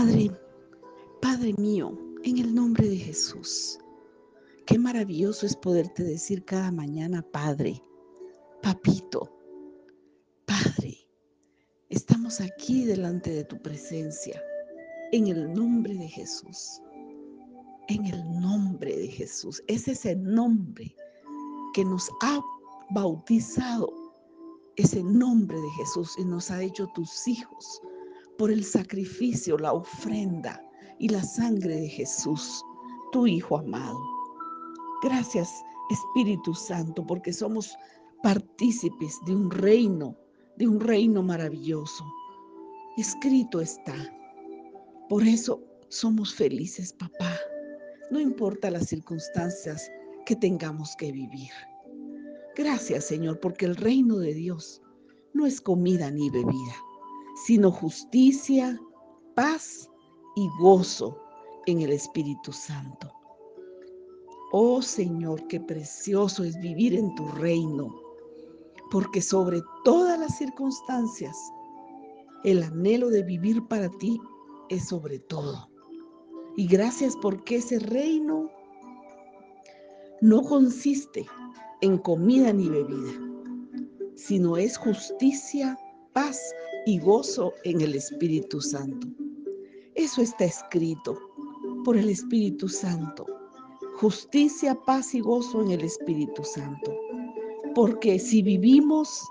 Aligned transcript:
Padre, 0.00 0.30
Padre 1.20 1.54
mío, 1.58 1.92
en 2.22 2.38
el 2.38 2.54
nombre 2.54 2.88
de 2.88 2.98
Jesús, 2.98 3.80
qué 4.64 4.78
maravilloso 4.78 5.44
es 5.44 5.56
poderte 5.56 6.04
decir 6.04 6.44
cada 6.44 6.70
mañana, 6.70 7.20
Padre, 7.20 7.82
Papito, 8.62 9.28
Padre, 10.46 10.96
estamos 11.88 12.40
aquí 12.40 12.84
delante 12.84 13.30
de 13.30 13.42
tu 13.42 13.60
presencia, 13.60 14.40
en 15.10 15.26
el 15.26 15.52
nombre 15.52 15.94
de 15.94 16.06
Jesús, 16.06 16.80
en 17.88 18.06
el 18.06 18.40
nombre 18.40 18.96
de 18.96 19.08
Jesús. 19.08 19.60
Es 19.66 19.88
ese 19.88 20.14
nombre 20.14 20.94
que 21.74 21.84
nos 21.84 22.08
ha 22.22 22.40
bautizado, 22.90 23.92
ese 24.76 25.02
nombre 25.02 25.60
de 25.60 25.70
Jesús 25.70 26.14
y 26.18 26.24
nos 26.24 26.52
ha 26.52 26.62
hecho 26.62 26.86
tus 26.94 27.26
hijos 27.26 27.82
por 28.38 28.52
el 28.52 28.64
sacrificio, 28.64 29.58
la 29.58 29.72
ofrenda 29.72 30.62
y 31.00 31.08
la 31.08 31.22
sangre 31.22 31.74
de 31.80 31.88
Jesús, 31.88 32.64
tu 33.10 33.26
Hijo 33.26 33.58
amado. 33.58 33.98
Gracias 35.02 35.50
Espíritu 35.90 36.54
Santo, 36.54 37.04
porque 37.04 37.32
somos 37.32 37.76
partícipes 38.22 39.18
de 39.26 39.34
un 39.34 39.50
reino, 39.50 40.16
de 40.56 40.68
un 40.68 40.78
reino 40.78 41.20
maravilloso. 41.22 42.04
Escrito 42.96 43.60
está. 43.60 43.94
Por 45.08 45.26
eso 45.26 45.60
somos 45.88 46.32
felices, 46.32 46.92
papá. 46.92 47.36
No 48.10 48.20
importa 48.20 48.70
las 48.70 48.86
circunstancias 48.86 49.90
que 50.26 50.36
tengamos 50.36 50.94
que 50.96 51.10
vivir. 51.10 51.50
Gracias, 52.54 53.04
Señor, 53.04 53.40
porque 53.40 53.66
el 53.66 53.74
reino 53.74 54.18
de 54.18 54.34
Dios 54.34 54.80
no 55.32 55.44
es 55.46 55.60
comida 55.60 56.10
ni 56.10 56.30
bebida 56.30 56.87
sino 57.46 57.70
justicia, 57.70 58.80
paz 59.34 59.88
y 60.36 60.48
gozo 60.60 61.18
en 61.66 61.80
el 61.82 61.92
Espíritu 61.92 62.52
Santo. 62.52 63.12
Oh 64.52 64.80
Señor, 64.80 65.46
qué 65.48 65.60
precioso 65.60 66.42
es 66.44 66.58
vivir 66.60 66.94
en 66.94 67.14
tu 67.14 67.28
reino, 67.28 67.94
porque 68.90 69.20
sobre 69.20 69.60
todas 69.84 70.18
las 70.18 70.38
circunstancias, 70.38 71.36
el 72.44 72.62
anhelo 72.62 73.10
de 73.10 73.22
vivir 73.22 73.66
para 73.68 73.90
ti 73.90 74.18
es 74.70 74.88
sobre 74.88 75.18
todo. 75.18 75.68
Y 76.56 76.66
gracias 76.66 77.14
porque 77.20 77.56
ese 77.56 77.78
reino 77.78 78.50
no 80.20 80.42
consiste 80.42 81.26
en 81.82 81.98
comida 81.98 82.52
ni 82.52 82.68
bebida, 82.68 83.12
sino 84.16 84.56
es 84.56 84.76
justicia, 84.76 85.78
paz 86.12 86.40
y 86.88 86.98
gozo 87.00 87.52
en 87.64 87.82
el 87.82 87.94
Espíritu 87.94 88.62
Santo. 88.62 89.06
Eso 89.94 90.22
está 90.22 90.46
escrito 90.46 91.18
por 91.84 91.98
el 91.98 92.08
Espíritu 92.08 92.66
Santo. 92.66 93.26
Justicia, 94.00 94.74
paz 94.86 95.14
y 95.14 95.20
gozo 95.20 95.60
en 95.60 95.72
el 95.72 95.82
Espíritu 95.82 96.42
Santo. 96.44 96.90
Porque 97.74 98.18
si 98.18 98.40
vivimos, 98.40 99.22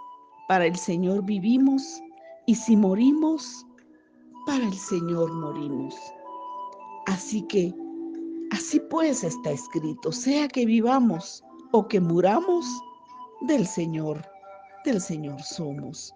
para 0.47 0.67
el 0.67 0.75
Señor 0.75 1.25
vivimos, 1.25 1.99
y 2.45 2.53
si 2.53 2.77
morimos, 2.77 3.65
para 4.45 4.63
el 4.63 4.77
Señor 4.77 5.33
morimos. 5.33 5.95
Así 7.07 7.41
que, 7.47 7.73
así 8.51 8.79
pues 8.81 9.23
está 9.23 9.49
escrito, 9.49 10.11
sea 10.11 10.47
que 10.47 10.63
vivamos 10.63 11.43
o 11.71 11.87
que 11.87 11.99
muramos, 11.99 12.67
del 13.47 13.65
Señor, 13.65 14.21
del 14.85 15.01
Señor 15.01 15.41
somos. 15.41 16.13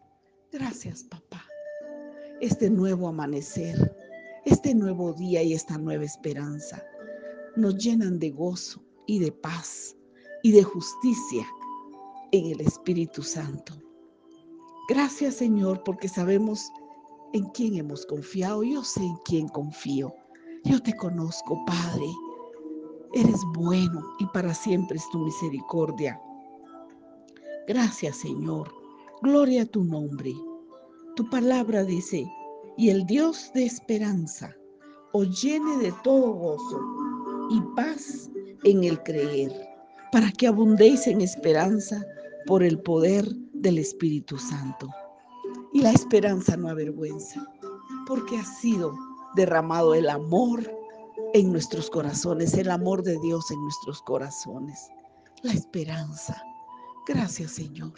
Gracias, 0.52 1.05
papá. 1.05 1.45
Este 2.41 2.69
nuevo 2.69 3.07
amanecer, 3.07 3.95
este 4.44 4.75
nuevo 4.75 5.13
día 5.13 5.41
y 5.41 5.53
esta 5.53 5.77
nueva 5.77 6.03
esperanza 6.03 6.83
nos 7.55 7.77
llenan 7.77 8.19
de 8.19 8.31
gozo 8.31 8.83
y 9.08 9.19
de 9.19 9.31
paz 9.31 9.95
y 10.43 10.52
de 10.52 10.63
justicia 10.63 11.48
en 12.33 12.48
el 12.48 12.59
Espíritu 12.59 13.23
Santo. 13.23 13.76
Gracias, 14.89 15.36
Señor, 15.36 15.83
porque 15.86 16.09
sabemos 16.09 16.70
en 17.31 17.45
quién 17.52 17.77
hemos 17.77 18.05
confiado. 18.05 18.61
Yo 18.61 18.83
sé 18.83 19.05
en 19.05 19.15
quién 19.23 19.47
confío. 19.47 20.14
Yo 20.65 20.83
te 20.83 20.93
conozco, 20.97 21.64
Padre. 21.64 22.08
Eres 23.14 23.39
bueno 23.53 24.03
y 24.20 24.26
para 24.27 24.53
siempre 24.53 24.97
es 24.97 25.09
tu 25.11 25.20
misericordia. 25.20 26.20
Gracias, 27.70 28.17
Señor 28.17 28.80
Gloria 29.23 29.61
a 29.61 29.65
tu 29.67 29.83
nombre. 29.83 30.33
Tu 31.15 31.30
palabra 31.30 31.83
dice, 31.83 32.27
y 32.76 32.89
el 32.89 33.05
Dios 33.05 33.52
de 33.54 33.65
esperanza 33.65 34.52
os 35.14 35.43
llene 35.43 35.77
de 35.77 35.93
todo 36.04 36.33
gozo 36.33 36.82
y 37.52 37.61
paz 37.76 38.32
en 38.64 38.83
el 38.83 39.02
creer, 39.04 39.54
para 40.11 40.32
que 40.32 40.48
abundéis 40.48 41.05
en 41.05 41.21
esperanza 41.21 42.04
por 42.48 42.64
el 42.64 42.80
poder 42.80 43.32
del 43.54 43.77
Espíritu 43.77 44.39
Santo. 44.39 44.89
Y 45.71 45.82
la 45.82 45.92
esperanza 45.92 46.58
no 46.58 46.70
avergüenza, 46.70 47.45
porque 48.08 48.38
ha 48.38 48.43
sido 48.43 48.95
derramado 49.36 49.93
el 49.93 50.09
amor 50.09 50.64
en 51.36 51.52
nuestros 51.52 51.92
corazones, 51.92 52.55
el 52.55 52.71
amor 52.71 53.03
de 53.03 53.20
Dios 53.20 53.52
en 53.52 53.61
nuestros 53.61 54.02
corazones. 54.02 54.89
La 55.43 55.53
esperanza. 55.53 56.42
Gracias 57.05 57.52
Señor 57.52 57.93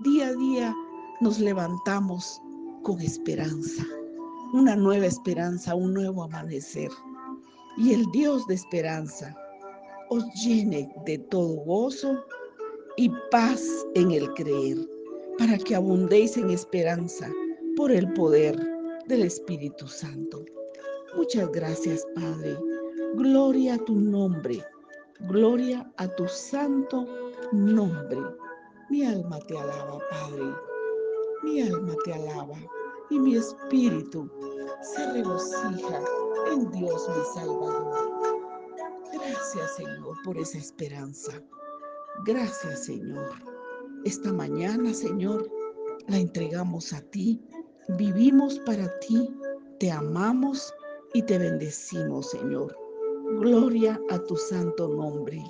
Día 0.00 0.28
a 0.28 0.34
día 0.34 0.76
nos 1.20 1.38
levantamos 1.38 2.42
con 2.82 3.00
esperanza, 3.00 3.84
una 4.52 4.74
nueva 4.74 5.06
esperanza, 5.06 5.74
un 5.76 5.94
nuevo 5.94 6.24
amanecer. 6.24 6.90
Y 7.76 7.94
el 7.94 8.04
Dios 8.12 8.44
de 8.48 8.54
esperanza 8.54 9.36
os 10.10 10.24
llene 10.34 10.92
de 11.06 11.18
todo 11.18 11.54
gozo 11.64 12.24
y 12.96 13.08
paz 13.30 13.62
en 13.94 14.10
el 14.10 14.28
creer, 14.34 14.78
para 15.38 15.56
que 15.58 15.76
abundéis 15.76 16.36
en 16.36 16.50
esperanza 16.50 17.30
por 17.76 17.92
el 17.92 18.12
poder 18.14 18.56
del 19.06 19.22
Espíritu 19.22 19.86
Santo. 19.86 20.44
Muchas 21.16 21.50
gracias, 21.52 22.04
Padre. 22.16 22.58
Gloria 23.14 23.74
a 23.74 23.78
tu 23.78 23.94
nombre. 23.94 24.60
Gloria 25.28 25.88
a 25.98 26.08
tu 26.08 26.26
santo 26.26 27.06
nombre. 27.52 28.18
Mi 28.90 29.04
alma 29.04 29.38
te 29.40 29.58
alaba, 29.58 29.98
Padre. 30.10 30.54
Mi 31.42 31.62
alma 31.62 31.94
te 32.04 32.12
alaba 32.12 32.56
y 33.10 33.18
mi 33.18 33.36
espíritu 33.36 34.30
se 34.82 35.12
regocija 35.12 36.02
en 36.50 36.70
Dios 36.70 37.08
mi 37.08 37.24
Salvador. 37.34 38.40
Gracias, 39.12 39.76
Señor, 39.76 40.16
por 40.24 40.36
esa 40.38 40.58
esperanza. 40.58 41.32
Gracias, 42.24 42.84
Señor. 42.84 43.30
Esta 44.04 44.32
mañana, 44.32 44.92
Señor, 44.92 45.50
la 46.08 46.18
entregamos 46.18 46.92
a 46.92 47.00
ti. 47.00 47.40
Vivimos 47.96 48.58
para 48.60 48.98
ti. 49.00 49.30
Te 49.80 49.90
amamos 49.90 50.72
y 51.14 51.22
te 51.22 51.38
bendecimos, 51.38 52.30
Señor. 52.30 52.76
Gloria 53.40 53.98
a 54.10 54.18
tu 54.18 54.36
santo 54.36 54.88
nombre. 54.88 55.42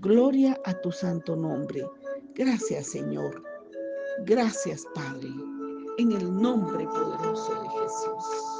Gloria 0.00 0.60
a 0.64 0.74
tu 0.80 0.90
santo 0.90 1.36
nombre. 1.36 1.84
Gracias 2.34 2.88
Señor. 2.88 3.42
Gracias 4.24 4.84
Padre. 4.94 5.28
En 5.98 6.12
el 6.12 6.34
nombre 6.34 6.84
poderoso 6.86 7.62
de 7.62 7.68
Jesús. 7.68 8.53